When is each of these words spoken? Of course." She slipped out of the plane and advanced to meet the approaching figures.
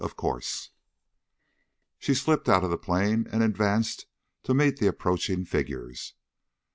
Of 0.03 0.15
course." 0.15 0.71
She 1.99 2.15
slipped 2.15 2.49
out 2.49 2.63
of 2.63 2.71
the 2.71 2.77
plane 2.79 3.27
and 3.31 3.43
advanced 3.43 4.07
to 4.41 4.55
meet 4.55 4.77
the 4.79 4.87
approaching 4.87 5.45
figures. 5.45 6.15